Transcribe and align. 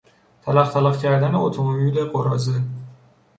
تلقتلق 0.45 0.97
کردن 0.97 1.35
اتومبیل 1.35 2.05
قراضه 2.05 2.61